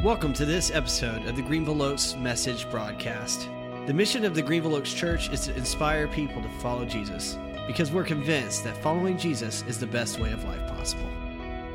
[0.00, 3.48] Welcome to this episode of the Greenville Oaks Message Broadcast.
[3.86, 7.92] The mission of the Greenville Oaks Church is to inspire people to follow Jesus because
[7.92, 11.08] we're convinced that following Jesus is the best way of life possible.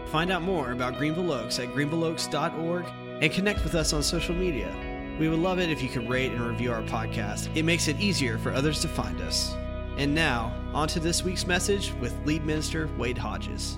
[0.07, 2.85] Find out more about Greenville Oaks at greenvilleoaks.org
[3.21, 4.75] and connect with us on social media.
[5.19, 7.55] We would love it if you could rate and review our podcast.
[7.55, 9.55] It makes it easier for others to find us.
[9.97, 13.77] And now, on to this week's message with lead minister Wade Hodges.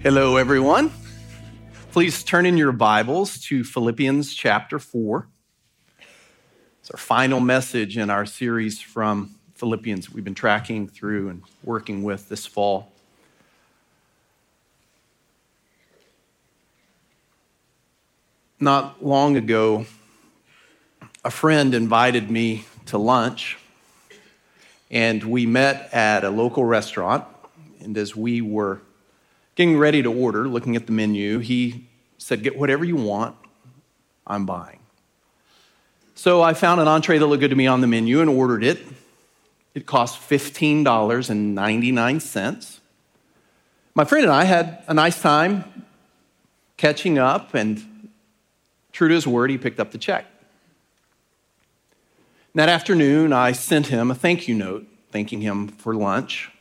[0.00, 0.90] Hello, everyone.
[1.92, 5.28] Please turn in your Bibles to Philippians chapter 4.
[6.80, 12.02] It's our final message in our series from Philippians we've been tracking through and working
[12.02, 12.90] with this fall.
[18.58, 19.84] Not long ago,
[21.26, 23.58] a friend invited me to lunch,
[24.90, 27.26] and we met at a local restaurant.
[27.80, 28.80] And as we were
[29.54, 31.86] getting ready to order, looking at the menu, he
[32.18, 33.36] said, Get whatever you want,
[34.26, 34.78] I'm buying.
[36.14, 38.62] So I found an entree that looked good to me on the menu and ordered
[38.62, 38.78] it.
[39.74, 42.78] It cost $15.99.
[43.94, 45.84] My friend and I had a nice time
[46.76, 48.08] catching up, and
[48.92, 50.26] true to his word, he picked up the check.
[52.54, 56.51] That afternoon, I sent him a thank you note, thanking him for lunch.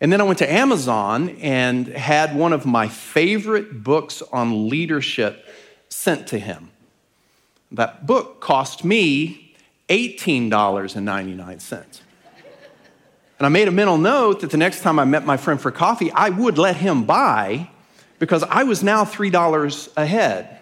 [0.00, 5.46] And then I went to Amazon and had one of my favorite books on leadership
[5.90, 6.70] sent to him.
[7.72, 9.54] That book cost me
[9.90, 12.00] $18.99.
[13.38, 15.70] And I made a mental note that the next time I met my friend for
[15.70, 17.68] coffee, I would let him buy
[18.18, 20.58] because I was now $3 ahead.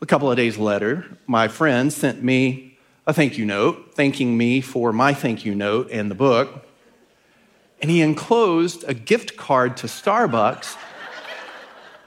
[0.00, 4.60] a couple of days later, my friend sent me a thank you note, thanking me
[4.60, 6.66] for my thank you note and the book
[7.80, 10.76] and he enclosed a gift card to Starbucks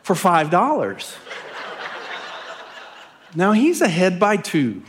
[0.03, 1.17] for $5.
[3.35, 4.83] Now he's ahead by two.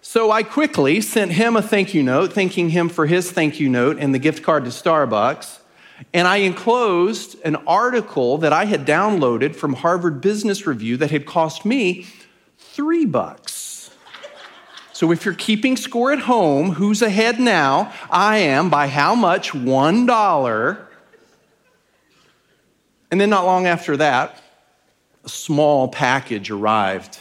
[0.00, 3.68] So I quickly sent him a thank you note, thanking him for his thank you
[3.68, 5.58] note and the gift card to Starbucks.
[6.14, 11.26] And I enclosed an article that I had downloaded from Harvard Business Review that had
[11.26, 12.06] cost me
[12.58, 13.59] three bucks.
[15.00, 17.90] So if you're keeping score at home, who's ahead now?
[18.10, 19.54] I am by how much?
[19.54, 20.86] One dollar.
[23.10, 24.42] And then not long after that,
[25.24, 27.18] a small package arrived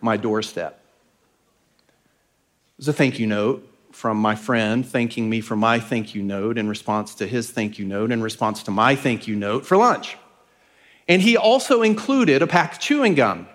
[0.00, 0.82] my doorstep.
[1.86, 6.24] It was a thank you note from my friend thanking me for my thank you
[6.24, 9.64] note in response to his thank you note in response to my thank you note
[9.64, 10.16] for lunch.
[11.06, 13.46] And he also included a pack of chewing gum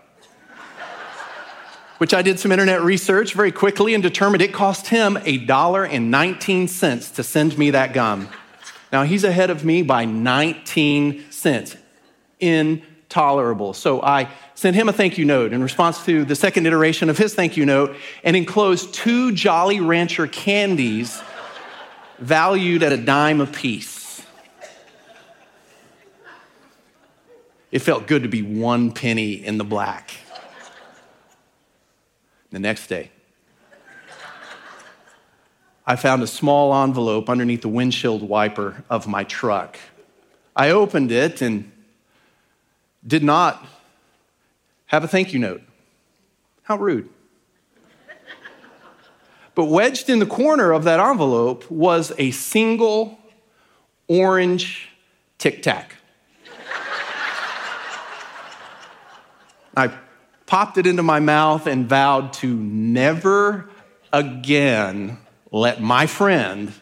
[1.97, 7.23] which I did some internet research very quickly and determined it cost him $1.19 to
[7.23, 8.29] send me that gum.
[8.91, 11.75] Now he's ahead of me by 19 cents.
[12.39, 13.73] Intolerable.
[13.73, 17.17] So I sent him a thank you note in response to the second iteration of
[17.17, 21.21] his thank you note and enclosed two Jolly Rancher candies
[22.19, 24.21] valued at a dime apiece.
[27.71, 30.24] It felt good to be one penny in the black
[32.55, 33.11] the next day.
[35.85, 39.77] I found a small envelope underneath the windshield wiper of my truck.
[40.55, 41.69] I opened it and
[43.05, 43.67] did not
[44.85, 45.63] have a thank you note.
[46.63, 47.09] How rude.
[49.53, 53.19] But wedged in the corner of that envelope was a single
[54.07, 54.91] orange
[55.39, 55.95] tic tac.
[59.75, 59.91] I
[60.45, 63.69] popped it into my mouth, and vowed to never
[64.13, 65.17] again
[65.51, 66.73] let my friend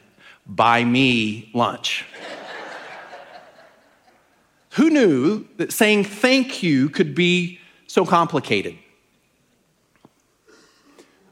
[0.45, 2.05] buy me lunch.
[4.71, 8.75] Who knew that saying thank you could be so complicated?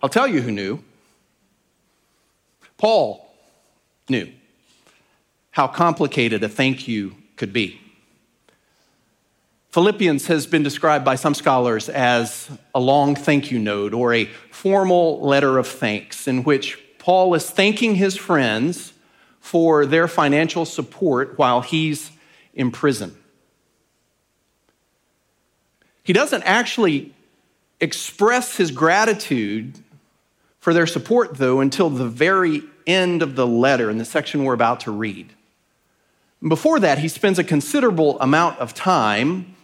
[0.04, 0.80] I'll tell you who knew.
[2.78, 3.36] Paul
[4.10, 4.32] knew
[5.52, 7.81] how complicated a thank you could be.
[9.72, 14.26] Philippians has been described by some scholars as a long thank you note or a
[14.52, 18.92] formal letter of thanks in which Paul is thanking his friends
[19.40, 22.12] for their financial support while he's
[22.54, 23.16] in prison.
[26.04, 27.14] He doesn't actually
[27.80, 29.80] express his gratitude
[30.60, 34.54] for their support, though, until the very end of the letter in the section we're
[34.54, 35.32] about to read.
[36.46, 39.56] Before that, he spends a considerable amount of time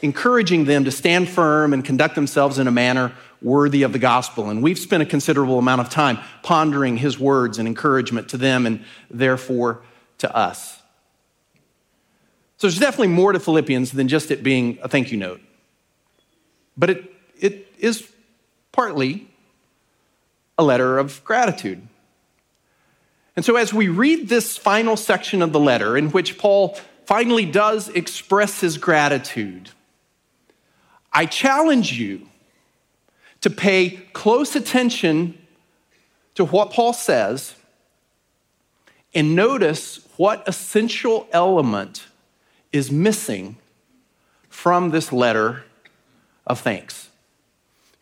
[0.00, 3.12] encouraging them to stand firm and conduct themselves in a manner
[3.42, 4.50] worthy of the gospel.
[4.50, 8.66] And we've spent a considerable amount of time pondering his words and encouragement to them
[8.66, 9.82] and therefore
[10.18, 10.78] to us.
[12.58, 15.40] So there's definitely more to Philippians than just it being a thank you note.
[16.76, 18.10] But it, it is
[18.72, 19.28] partly
[20.58, 21.86] a letter of gratitude.
[23.34, 27.44] And so, as we read this final section of the letter, in which Paul finally
[27.44, 29.70] does express his gratitude,
[31.16, 32.28] I challenge you
[33.40, 35.38] to pay close attention
[36.34, 37.54] to what Paul says
[39.14, 42.04] and notice what essential element
[42.70, 43.56] is missing
[44.50, 45.64] from this letter
[46.46, 47.08] of thanks.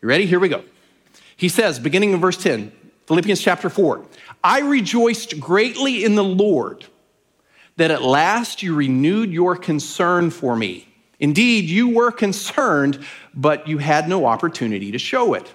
[0.01, 0.25] You ready?
[0.25, 0.65] Here we go.
[1.37, 2.69] He says, beginning in verse 10,
[3.07, 4.05] Philippians chapter 4,
[4.43, 6.85] I rejoiced greatly in the Lord
[7.77, 10.94] that at last you renewed your concern for me.
[11.19, 15.53] Indeed, you were concerned, but you had no opportunity to show it.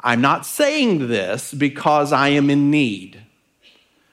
[0.00, 3.22] I'm not saying this because I am in need,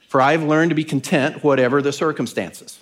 [0.08, 2.80] for I've learned to be content, whatever the circumstances.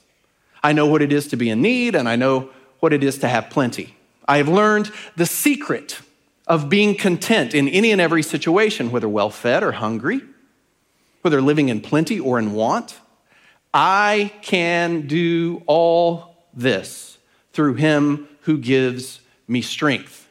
[0.62, 2.50] I know what it is to be in need, and I know
[2.80, 3.96] what it is to have plenty.
[4.28, 6.00] I have learned the secret
[6.46, 10.20] of being content in any and every situation, whether well fed or hungry,
[11.22, 12.98] whether living in plenty or in want.
[13.72, 17.09] I can do all this
[17.52, 20.28] through him who gives me strength.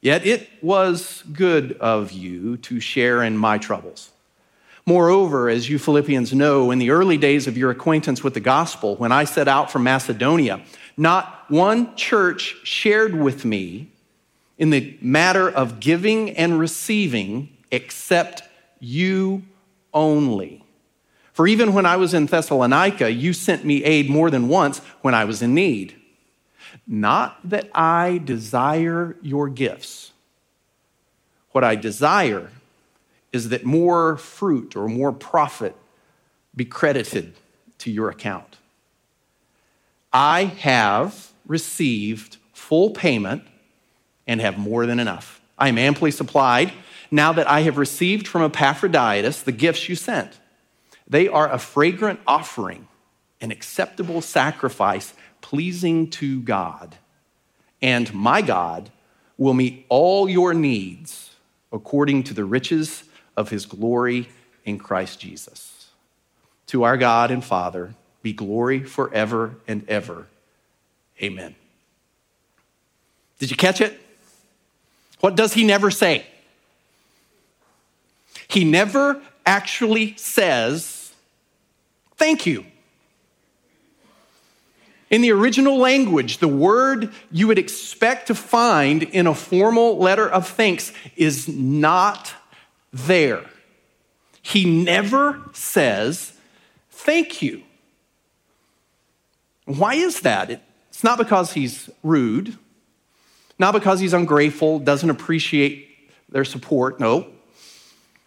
[0.00, 4.10] Yet it was good of you to share in my troubles.
[4.86, 8.96] Moreover, as you Philippians know, in the early days of your acquaintance with the gospel,
[8.96, 10.62] when I set out from Macedonia,
[10.96, 13.88] not one church shared with me
[14.56, 18.42] in the matter of giving and receiving except
[18.80, 19.42] you
[19.92, 20.64] only.
[21.32, 25.14] For even when I was in Thessalonica, you sent me aid more than once when
[25.14, 25.94] I was in need.
[26.88, 30.12] Not that I desire your gifts.
[31.52, 32.50] What I desire
[33.30, 35.76] is that more fruit or more profit
[36.56, 37.34] be credited
[37.78, 38.56] to your account.
[40.12, 43.44] I have received full payment
[44.26, 45.42] and have more than enough.
[45.58, 46.72] I am amply supplied
[47.10, 50.38] now that I have received from Epaphroditus the gifts you sent.
[51.06, 52.88] They are a fragrant offering,
[53.40, 56.96] an acceptable sacrifice pleasing to God.
[57.80, 58.90] And my God
[59.36, 61.30] will meet all your needs
[61.72, 63.04] according to the riches
[63.36, 64.28] of his glory
[64.64, 65.90] in Christ Jesus.
[66.68, 70.26] To our God and Father be glory forever and ever.
[71.22, 71.54] Amen.
[73.38, 73.98] Did you catch it?
[75.20, 76.26] What does he never say?
[78.48, 81.12] He never actually says,
[82.16, 82.64] Thank you.
[85.10, 90.28] In the original language, the word you would expect to find in a formal letter
[90.28, 92.34] of thanks is not
[92.92, 93.44] there.
[94.42, 96.32] He never says,
[96.90, 97.62] Thank you.
[99.64, 100.50] Why is that?
[100.50, 102.56] It's not because he's rude,
[103.58, 105.88] not because he's ungrateful, doesn't appreciate
[106.28, 106.98] their support.
[106.98, 107.28] No.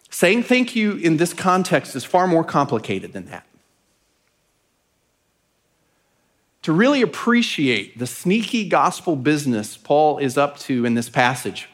[0.08, 3.46] Saying thank you in this context is far more complicated than that.
[6.62, 11.68] To really appreciate the sneaky gospel business Paul is up to in this passage,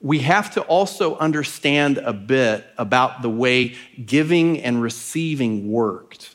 [0.00, 6.34] we have to also understand a bit about the way giving and receiving worked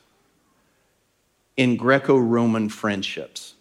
[1.58, 3.56] in Greco Roman friendships.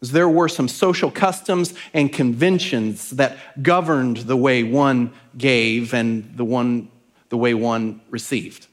[0.00, 6.44] There were some social customs and conventions that governed the way one gave and the,
[6.44, 6.88] one,
[7.28, 8.66] the way one received.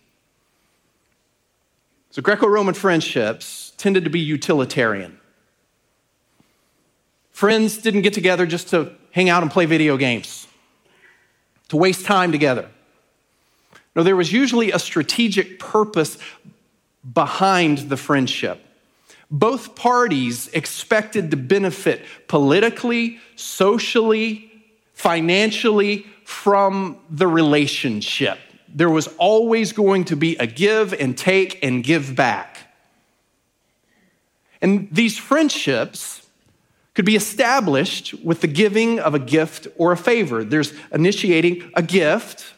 [2.12, 5.20] So, Greco Roman friendships tended to be utilitarian.
[7.32, 10.48] Friends didn't get together just to hang out and play video games,
[11.70, 12.70] to waste time together.
[13.96, 16.17] No, there was usually a strategic purpose
[17.13, 18.62] behind the friendship.
[19.32, 24.51] Both parties expected to benefit politically, socially,
[24.94, 28.39] financially from the relationship.
[28.67, 32.55] There was always going to be a give and take and give back.
[34.62, 36.28] And these friendships
[36.94, 40.44] could be established with the giving of a gift or a favor.
[40.44, 42.54] There's initiating a gift,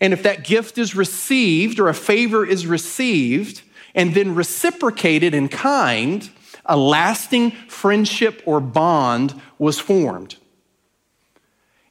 [0.00, 3.62] and if that gift is received or a favor is received
[3.94, 6.28] and then reciprocated in kind,
[6.66, 10.36] a lasting friendship or bond was formed.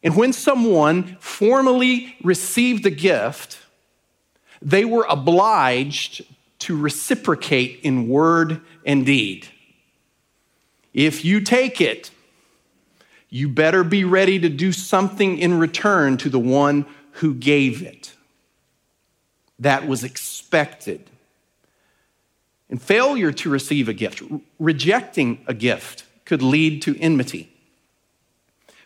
[0.03, 3.60] And when someone formally received the gift,
[4.62, 6.25] they were obliged
[6.60, 9.47] to reciprocate in word and deed.
[10.93, 12.11] If you take it,
[13.29, 18.13] you better be ready to do something in return to the one who gave it.
[19.59, 21.09] That was expected.
[22.69, 24.21] And failure to receive a gift,
[24.59, 27.51] rejecting a gift, could lead to enmity.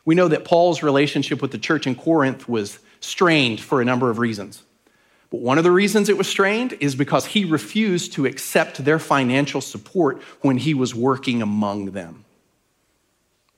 [0.05, 4.09] We know that Paul's relationship with the church in Corinth was strained for a number
[4.09, 4.63] of reasons.
[5.29, 8.99] But one of the reasons it was strained is because he refused to accept their
[8.99, 12.23] financial support when he was working among them.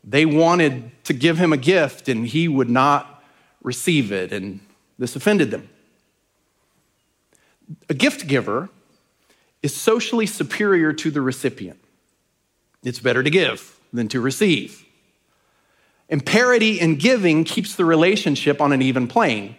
[0.04, 3.24] They wanted to give him a gift and he would not
[3.62, 4.62] receive it, and
[4.98, 5.70] this offended them.
[7.90, 8.70] A gift giver
[9.62, 11.80] is socially superior to the recipient.
[12.84, 14.86] It's better to give than to receive.
[16.10, 19.56] And parity in giving keeps the relationship on an even plane.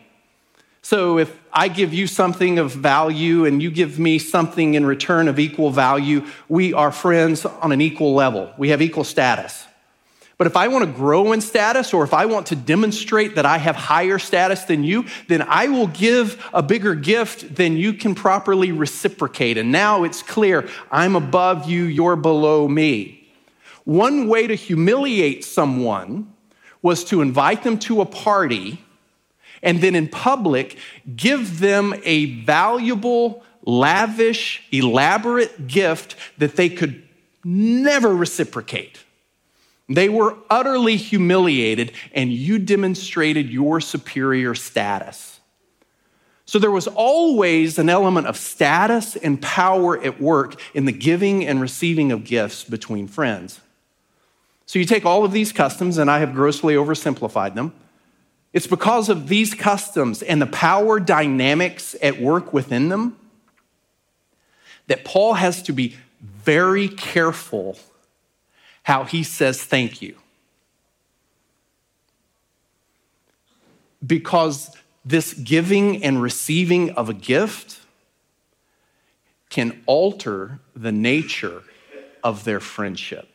[0.82, 5.28] So if I give you something of value and you give me something in return
[5.28, 8.52] of equal value, we are friends on an equal level.
[8.56, 9.66] We have equal status.
[10.40, 13.44] But if I want to grow in status or if I want to demonstrate that
[13.44, 17.92] I have higher status than you, then I will give a bigger gift than you
[17.92, 19.58] can properly reciprocate.
[19.58, 23.28] And now it's clear I'm above you, you're below me.
[23.84, 26.32] One way to humiliate someone
[26.80, 28.82] was to invite them to a party
[29.62, 30.78] and then in public
[31.16, 37.02] give them a valuable, lavish, elaborate gift that they could
[37.44, 39.04] never reciprocate.
[39.88, 45.40] They were utterly humiliated, and you demonstrated your superior status.
[46.44, 51.46] So there was always an element of status and power at work in the giving
[51.46, 53.60] and receiving of gifts between friends.
[54.66, 57.72] So you take all of these customs, and I have grossly oversimplified them.
[58.52, 63.16] It's because of these customs and the power dynamics at work within them
[64.88, 67.78] that Paul has to be very careful
[68.82, 70.16] how he says thank you.
[74.04, 77.78] Because this giving and receiving of a gift
[79.48, 81.62] can alter the nature
[82.24, 83.28] of their friendship.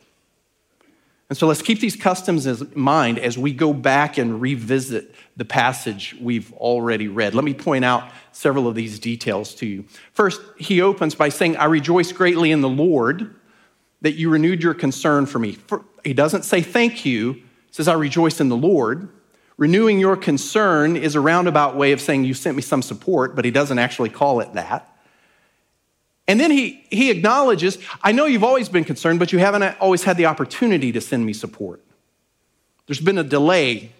[1.28, 5.44] And so let's keep these customs in mind as we go back and revisit the
[5.44, 7.34] passage we've already read.
[7.34, 9.84] Let me point out several of these details to you.
[10.12, 13.34] First, he opens by saying, I rejoice greatly in the Lord
[14.02, 15.58] that you renewed your concern for me.
[16.04, 17.42] He doesn't say thank you, he
[17.72, 19.08] says, I rejoice in the Lord.
[19.56, 23.44] Renewing your concern is a roundabout way of saying you sent me some support, but
[23.44, 24.95] he doesn't actually call it that.
[26.28, 30.02] And then he, he acknowledges, I know you've always been concerned, but you haven't always
[30.02, 31.82] had the opportunity to send me support.
[32.86, 33.92] There's been a delay.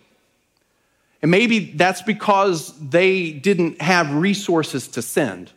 [1.23, 5.53] And maybe that's because they didn't have resources to send.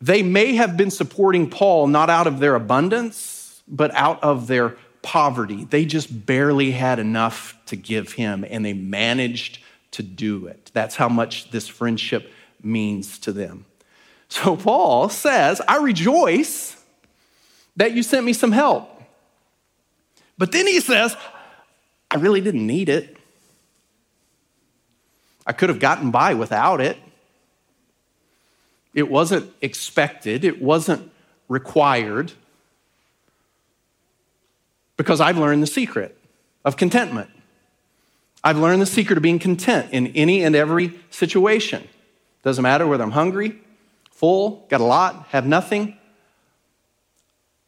[0.00, 4.76] They may have been supporting Paul not out of their abundance, but out of their
[5.02, 5.64] poverty.
[5.64, 9.60] They just barely had enough to give him, and they managed
[9.92, 10.70] to do it.
[10.72, 13.66] That's how much this friendship means to them.
[14.30, 16.82] So Paul says, I rejoice
[17.76, 18.88] that you sent me some help.
[20.38, 21.16] But then he says,
[22.10, 23.16] I really didn't need it.
[25.46, 26.96] I could have gotten by without it.
[28.94, 31.10] It wasn't expected, it wasn't
[31.48, 32.32] required.
[34.96, 36.16] Because I've learned the secret
[36.64, 37.30] of contentment.
[38.44, 41.86] I've learned the secret of being content in any and every situation.
[42.42, 43.58] Doesn't matter whether I'm hungry,
[44.20, 45.96] full, got a lot, have nothing.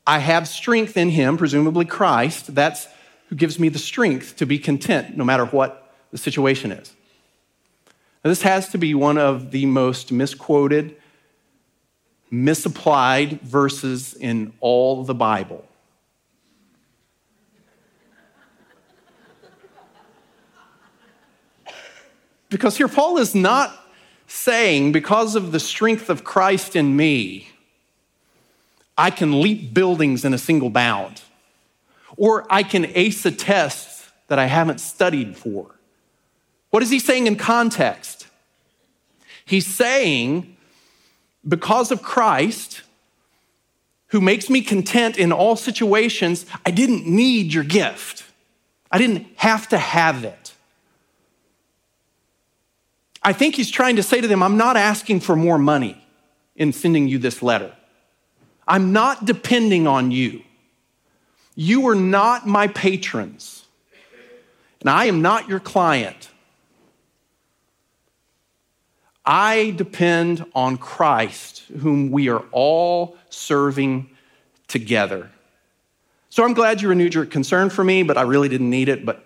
[0.06, 2.54] I have strength in Him, presumably Christ.
[2.54, 2.88] That's
[3.28, 6.92] who gives me the strength to be content no matter what the situation is.
[8.22, 10.94] Now, this has to be one of the most misquoted,
[12.30, 15.66] misapplied verses in all the Bible.
[22.50, 23.81] Because here, Paul is not
[24.32, 27.48] saying, because of the strength of Christ in me,
[28.96, 31.22] I can leap buildings in a single bound,
[32.16, 35.74] or I can ace a test that I haven't studied for.
[36.70, 38.26] What is he saying in context?
[39.44, 40.56] He's saying,
[41.46, 42.82] because of Christ,
[44.08, 48.24] who makes me content in all situations, I didn't need your gift.
[48.90, 50.54] I didn't have to have it.
[53.22, 56.04] I think he's trying to say to them, I'm not asking for more money
[56.56, 57.72] in sending you this letter.
[58.66, 60.42] I'm not depending on you.
[61.54, 63.64] You are not my patrons,
[64.80, 66.30] and I am not your client.
[69.24, 74.10] I depend on Christ, whom we are all serving
[74.66, 75.30] together.
[76.30, 79.04] So I'm glad you renewed your concern for me, but I really didn't need it.
[79.04, 79.24] But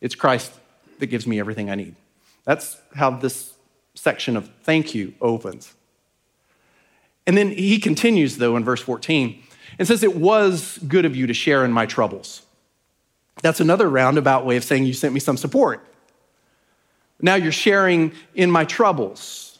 [0.00, 0.52] it's Christ
[0.98, 1.94] that gives me everything I need.
[2.46, 3.52] That's how this
[3.94, 5.74] section of thank you opens.
[7.26, 9.42] And then he continues, though, in verse 14
[9.78, 12.42] and says, It was good of you to share in my troubles.
[13.42, 15.84] That's another roundabout way of saying you sent me some support.
[17.20, 19.58] Now you're sharing in my troubles.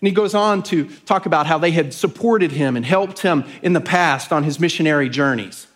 [0.00, 3.44] And he goes on to talk about how they had supported him and helped him
[3.62, 5.66] in the past on his missionary journeys.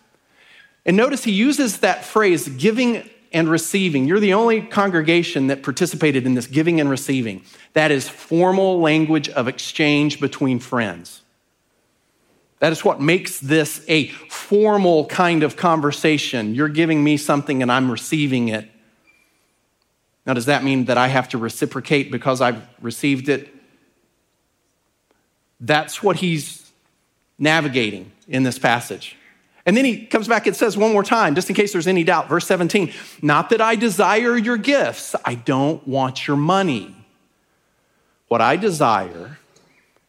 [0.85, 4.05] And notice he uses that phrase, giving and receiving.
[4.05, 7.43] You're the only congregation that participated in this giving and receiving.
[7.73, 11.21] That is formal language of exchange between friends.
[12.59, 16.53] That is what makes this a formal kind of conversation.
[16.53, 18.69] You're giving me something and I'm receiving it.
[20.25, 23.49] Now, does that mean that I have to reciprocate because I've received it?
[25.59, 26.71] That's what he's
[27.39, 29.17] navigating in this passage.
[29.65, 32.03] And then he comes back and says one more time, just in case there's any
[32.03, 32.91] doubt, verse 17,
[33.21, 36.95] not that I desire your gifts, I don't want your money.
[38.27, 39.37] What I desire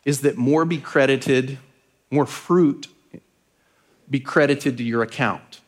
[0.05, 1.59] is that more be credited,
[2.11, 2.89] more fruit
[4.09, 5.61] be credited to your account.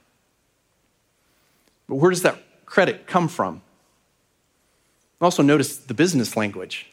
[1.88, 3.62] But where does that credit come from?
[5.20, 6.90] Also, notice the business language.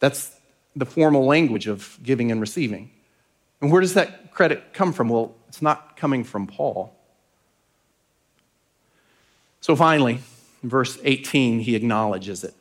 [0.00, 0.36] That's
[0.74, 2.90] the formal language of giving and receiving.
[3.60, 5.08] And where does that credit come from?
[5.08, 6.96] Well, it's not coming from Paul.
[9.60, 10.20] So finally,
[10.62, 12.54] in verse 18, he acknowledges it.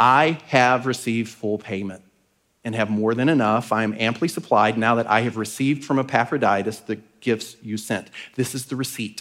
[0.00, 2.02] I have received full payment
[2.64, 3.72] and have more than enough.
[3.72, 8.08] I am amply supplied now that I have received from Epaphroditus the gifts you sent.
[8.36, 9.20] This is the receipt.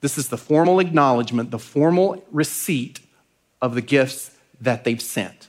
[0.00, 3.00] This is the formal acknowledgement, the formal receipt
[3.60, 4.30] of the gifts
[4.62, 5.48] that they've sent.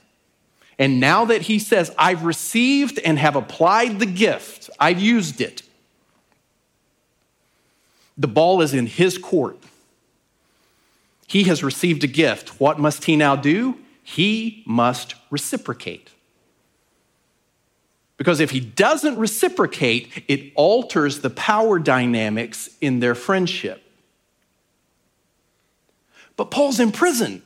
[0.78, 5.62] And now that he says, I've received and have applied the gift, I've used it,
[8.18, 9.58] the ball is in his court.
[11.26, 12.60] He has received a gift.
[12.60, 13.78] What must he now do?
[14.02, 16.10] He must reciprocate.
[18.16, 23.82] Because if he doesn't reciprocate, it alters the power dynamics in their friendship.
[26.36, 27.42] But Paul's in prison.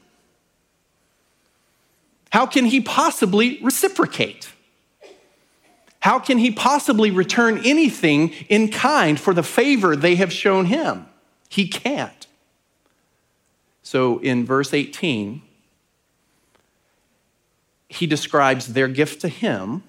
[2.30, 4.52] How can he possibly reciprocate?
[6.00, 11.06] How can he possibly return anything in kind for the favor they have shown him?
[11.48, 12.26] He can't.
[13.82, 15.42] So in verse 18,
[17.88, 19.82] he describes their gift to him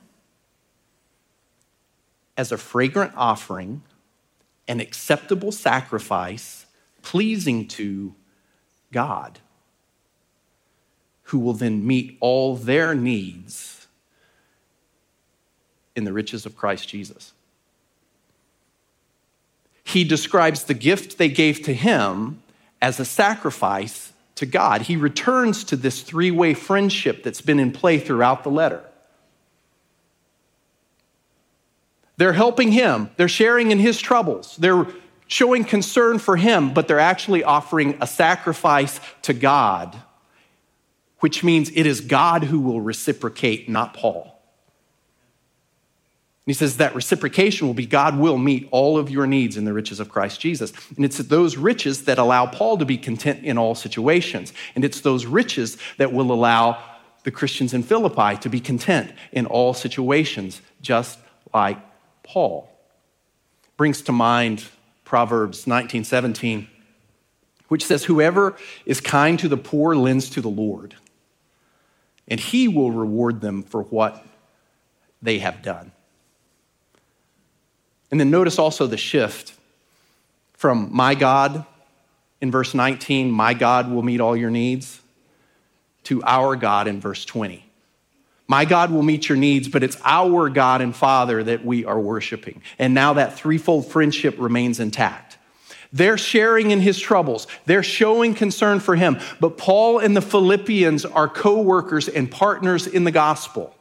[2.36, 3.84] as a fragrant offering,
[4.68, 6.66] an acceptable sacrifice,
[7.04, 8.16] pleasing to
[8.92, 9.40] God
[11.32, 13.88] who will then meet all their needs
[15.96, 17.32] in the riches of Christ Jesus.
[19.86, 22.42] He describes the gift they gave to him
[22.82, 24.82] as a sacrifice to God.
[24.82, 28.84] He returns to this three way friendship that's been in play throughout the letter.
[32.18, 34.86] They're helping him, they're sharing in his troubles, they're
[35.28, 39.98] showing concern for him, but they're actually offering a sacrifice to God
[41.22, 44.40] which means it is God who will reciprocate, not Paul.
[46.48, 49.72] he says that reciprocation will be God will meet all of your needs in the
[49.72, 50.74] riches of Christ Jesus.
[50.96, 54.52] And it's those riches that allow Paul to be content in all situations.
[54.76, 56.84] And it's those riches that will allow
[57.24, 61.20] the Christians in Philippi to be content in all situations, just
[61.54, 61.78] like
[62.24, 62.68] Paul.
[63.78, 64.66] Brings to mind
[65.06, 66.68] Proverbs 19 17,
[67.68, 68.56] which says, Whoever
[68.88, 70.96] is kind to the poor lends to the Lord
[72.32, 74.26] and he will reward them for what
[75.22, 75.92] they have done.
[78.10, 79.54] And then notice also the shift
[80.54, 81.66] from my God
[82.40, 85.02] in verse 19, my God will meet all your needs,
[86.06, 87.64] to our God in verse 20.
[88.48, 92.00] My God will meet your needs, but it's our God and Father that we are
[92.00, 92.62] worshiping.
[92.80, 95.31] And now that threefold friendship remains intact.
[95.94, 97.48] They're sharing in his troubles.
[97.66, 99.20] They're showing concern for him.
[99.40, 103.76] But Paul and the Philippians are co workers and partners in the gospel.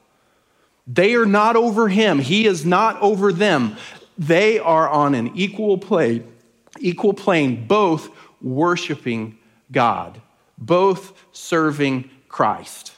[0.87, 3.77] They are not over him, he is not over them.
[4.18, 6.31] They are on an equal plane,
[6.79, 8.11] equal plane, both
[8.42, 9.38] worshiping
[9.73, 10.20] God,
[10.59, 12.92] both serving Christ.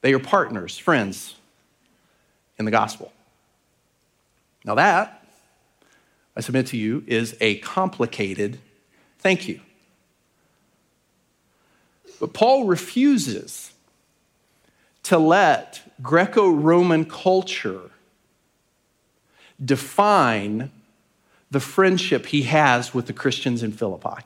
[0.00, 1.34] They are partners, friends
[2.58, 3.12] in the gospel.
[4.64, 5.19] Now, that
[6.36, 8.58] I submit to you, is a complicated
[9.18, 9.60] thank you.
[12.18, 13.72] But Paul refuses
[15.04, 17.90] to let Greco Roman culture
[19.62, 20.70] define
[21.50, 24.22] the friendship he has with the Christians in Philippi.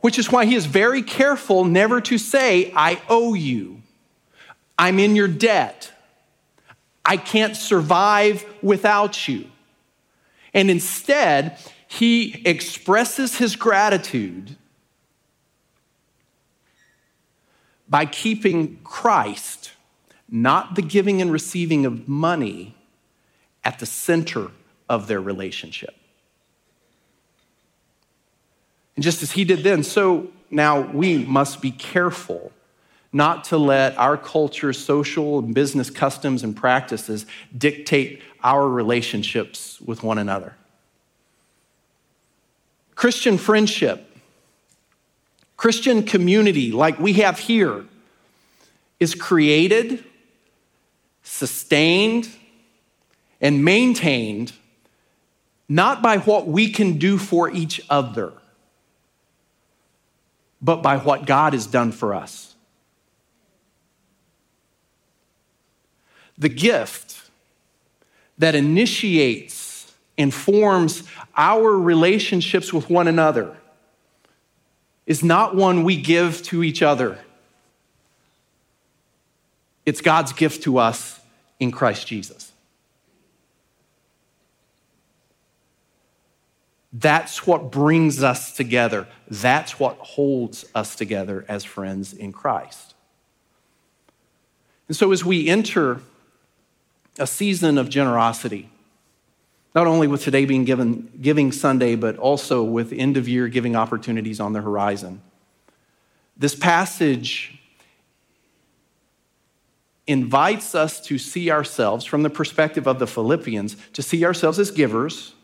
[0.00, 3.82] Which is why he is very careful never to say, I owe you.
[4.78, 5.92] I'm in your debt.
[7.04, 9.46] I can't survive without you.
[10.54, 14.56] And instead, he expresses his gratitude
[17.88, 19.72] by keeping Christ,
[20.28, 22.74] not the giving and receiving of money,
[23.64, 24.50] at the center
[24.88, 25.94] of their relationship.
[28.94, 32.52] And just as he did then, so now we must be careful
[33.14, 37.24] not to let our culture, social and business customs and practices
[37.56, 40.54] dictate our relationships with one another.
[42.94, 44.10] Christian friendship,
[45.56, 47.84] Christian community like we have here,
[49.00, 50.04] is created,
[51.22, 52.28] sustained,
[53.40, 54.52] and maintained
[55.68, 58.32] not by what we can do for each other
[60.64, 62.53] but by what God has done for us.
[66.38, 67.30] The gift
[68.38, 71.04] that initiates and forms
[71.36, 73.56] our relationships with one another
[75.06, 77.18] is not one we give to each other.
[79.84, 81.20] It's God's gift to us
[81.60, 82.52] in Christ Jesus.
[86.92, 89.08] That's what brings us together.
[89.28, 92.94] That's what holds us together as friends in Christ.
[94.86, 96.00] And so, as we enter
[97.18, 98.68] a season of generosity,
[99.74, 103.76] not only with today being given, Giving Sunday, but also with end of year giving
[103.76, 105.22] opportunities on the horizon,
[106.36, 107.58] this passage
[110.06, 114.70] invites us to see ourselves from the perspective of the Philippians, to see ourselves as
[114.70, 115.34] givers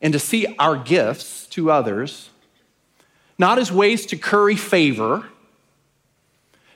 [0.00, 2.30] and to see our gifts to others
[3.38, 5.24] not as ways to curry favor,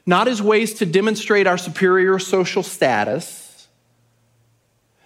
[0.06, 3.41] not as ways to demonstrate our superior social status,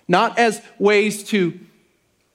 [0.08, 1.58] not as ways to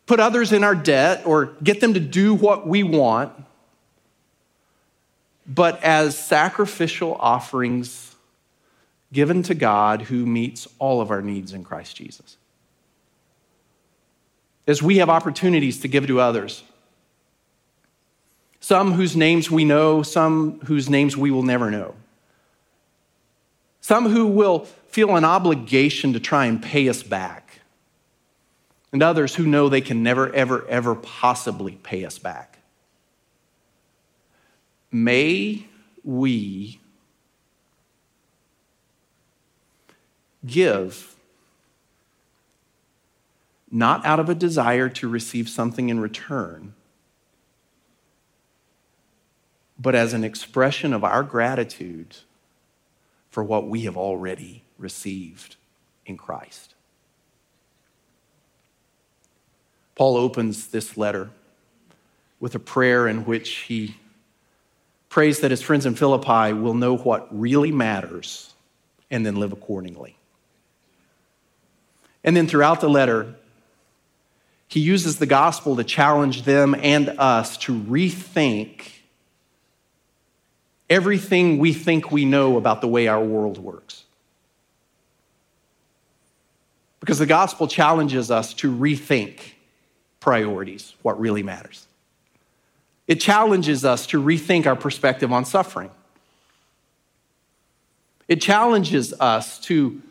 [0.06, 3.32] put others in our debt or get them to do what we want,
[5.48, 8.16] but as sacrificial offerings
[9.14, 12.38] given to God who meets all of our needs in Christ Jesus
[14.68, 16.64] as we have opportunities to give to others.
[18.60, 21.96] Some whose names we know, some whose names we will never know.
[23.82, 27.51] Some who will feel an obligation to try and pay us back.
[28.92, 32.60] And others who know they can never, ever, ever possibly pay us back.
[34.92, 35.66] May
[36.04, 36.82] we
[40.46, 41.16] give
[43.72, 46.74] not out of a desire to receive something in return,
[49.80, 52.18] but as an expression of our gratitude
[53.30, 55.56] for what we have already received
[56.06, 56.76] in Christ.
[59.96, 61.30] Paul opens this letter
[62.40, 63.96] with a prayer in which he
[65.10, 68.54] prays that his friends in Philippi will know what really matters
[69.12, 70.16] and then live accordingly.
[72.24, 73.36] And then throughout the letter,
[74.68, 78.84] he uses the gospel to challenge them and us to rethink
[80.90, 84.06] everything we think we know about the way our world works.
[87.02, 89.40] Because the gospel challenges us to rethink
[90.22, 91.88] priorities, what really matters.
[93.08, 95.92] It challenges us to rethink our perspective on suffering.
[98.30, 100.02] It challenges us to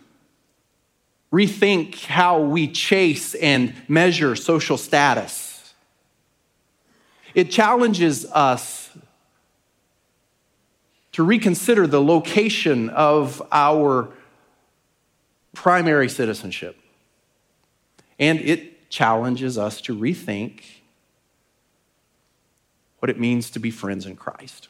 [1.33, 5.73] rethink how we chase and measure social status.
[7.35, 8.91] It challenges us
[11.13, 14.11] to reconsider the location of our
[15.55, 16.77] primary citizenship.
[18.19, 20.63] And it challenges us to rethink
[22.99, 24.69] what it means to be friends in Christ.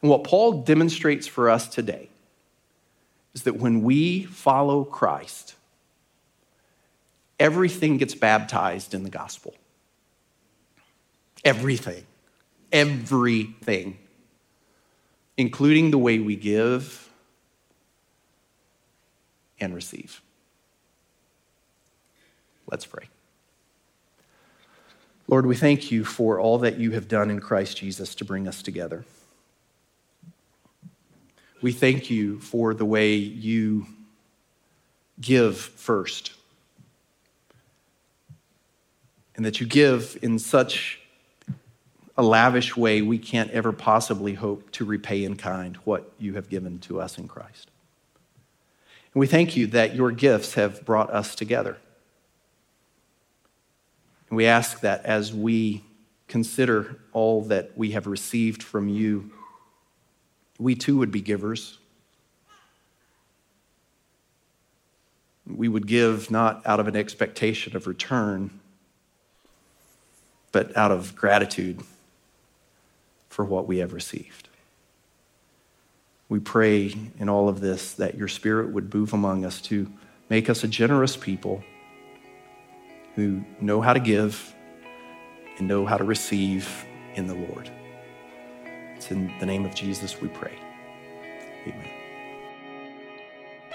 [0.00, 2.08] And what Paul demonstrates for us today
[3.34, 5.56] is that when we follow Christ,
[7.38, 9.54] everything gets baptized in the gospel.
[11.44, 12.04] Everything.
[12.70, 13.98] Everything.
[15.36, 17.10] Including the way we give
[19.58, 20.20] and receive.
[22.70, 23.08] Let's pray.
[25.26, 28.48] Lord, we thank you for all that you have done in Christ Jesus to bring
[28.48, 29.04] us together.
[31.62, 33.86] We thank you for the way you
[35.20, 36.32] give first.
[39.36, 41.00] And that you give in such
[42.16, 46.48] a lavish way we can't ever possibly hope to repay in kind what you have
[46.48, 47.70] given to us in Christ.
[49.14, 51.78] And we thank you that your gifts have brought us together.
[54.30, 55.82] And we ask that as we
[56.28, 59.30] consider all that we have received from you,
[60.58, 61.78] we too would be givers.
[65.46, 68.60] We would give not out of an expectation of return,
[70.52, 71.80] but out of gratitude
[73.28, 74.48] for what we have received.
[76.28, 79.90] We pray in all of this that your spirit would move among us to
[80.28, 81.64] make us a generous people
[83.20, 84.54] who know how to give
[85.58, 87.70] and know how to receive in the Lord.
[88.96, 90.58] It's in the name of Jesus we pray.
[91.66, 91.90] Amen.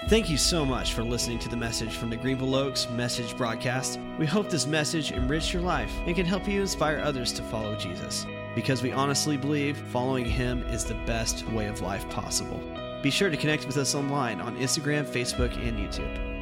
[0.08, 4.00] Thank you so much for listening to the message from the Greenville Oaks Message Broadcast.
[4.18, 7.76] We hope this message enriched your life and can help you inspire others to follow
[7.76, 12.60] Jesus because we honestly believe following him is the best way of life possible.
[13.02, 16.35] Be sure to connect with us online on Instagram, Facebook, and YouTube.